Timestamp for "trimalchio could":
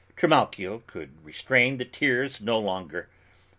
0.17-1.23